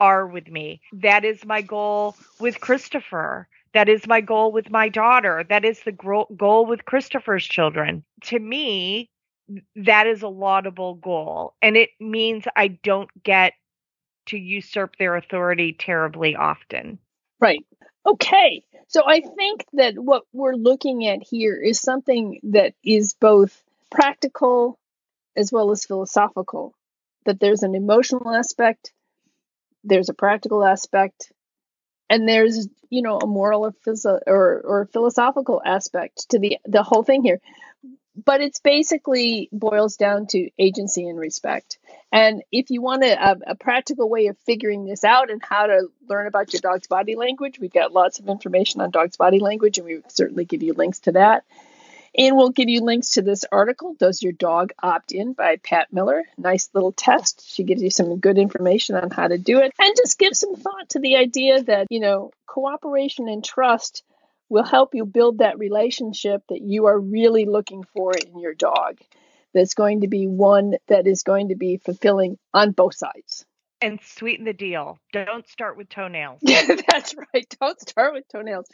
[0.00, 0.80] are with me.
[0.92, 3.48] That is my goal with Christopher.
[3.72, 5.44] That is my goal with my daughter.
[5.48, 8.04] That is the goal with Christopher's children.
[8.24, 9.10] To me,
[9.76, 11.54] that is a laudable goal.
[11.62, 13.52] And it means I don't get
[14.26, 16.98] to usurp their authority terribly often.
[17.40, 17.64] Right.
[18.04, 18.64] Okay.
[18.88, 24.78] So I think that what we're looking at here is something that is both practical
[25.36, 26.74] as well as philosophical.
[27.24, 28.92] That there's an emotional aspect,
[29.82, 31.32] there's a practical aspect,
[32.08, 36.82] and there's you know a moral or, phys- or, or philosophical aspect to the the
[36.82, 37.40] whole thing here
[38.24, 41.78] but it's basically boils down to agency and respect.
[42.10, 45.66] And if you want a, a, a, practical way of figuring this out and how
[45.66, 49.38] to learn about your dog's body language, we've got lots of information on dog's body
[49.38, 51.44] language, and we certainly give you links to that.
[52.18, 55.92] And we'll give you links to this article, Does Your Dog Opt In by Pat
[55.92, 56.24] Miller.
[56.38, 57.46] Nice little test.
[57.46, 59.72] She gives you some good information on how to do it.
[59.78, 64.02] And just give some thought to the idea that, you know, cooperation and trust
[64.48, 68.98] will help you build that relationship that you are really looking for in your dog.
[69.52, 73.44] That's going to be one that is going to be fulfilling on both sides.
[73.82, 74.98] And sweeten the deal.
[75.12, 76.38] Don't start with toenails.
[76.40, 77.46] Yeah, that's right.
[77.60, 78.66] Don't start with toenails.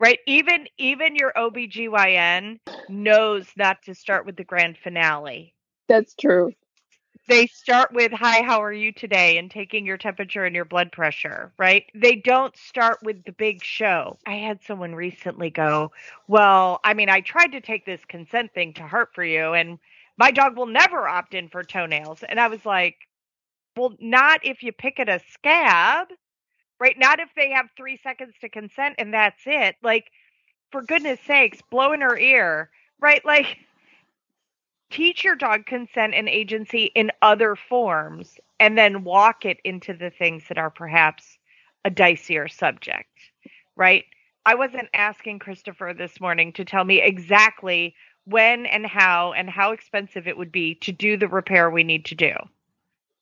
[0.00, 0.20] Right.
[0.26, 5.54] Even even your OBGYN knows not to start with the grand finale.
[5.88, 6.52] That's true.
[7.26, 9.38] They start with hi how are you today?
[9.38, 11.84] and taking your temperature and your blood pressure right?
[11.94, 14.18] They don't start with the big show.
[14.26, 15.92] I had someone recently go
[16.28, 19.78] well i mean i tried to take this consent thing to heart for you and
[20.16, 22.22] my dog will never opt in for toenails.
[22.22, 22.96] And i was like
[23.76, 26.08] well not if you pick at a scab
[26.80, 30.10] right not if they have three seconds to consent and that's it like
[30.70, 32.70] for goodness sakes blow in her ear
[33.00, 33.58] right like
[34.90, 40.10] teach your dog consent and agency in other forms and then walk it into the
[40.10, 41.38] things that are perhaps
[41.84, 43.08] a dicier subject,
[43.76, 44.04] right?
[44.46, 49.72] I wasn't asking Christopher this morning to tell me exactly when and how and how
[49.72, 52.32] expensive it would be to do the repair we need to do.